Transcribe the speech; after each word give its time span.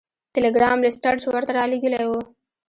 ټیلګرام 0.33 0.77
لیسټرډ 0.85 1.21
ورته 1.25 1.51
رالیږلی 1.59 2.03
و. 2.07 2.11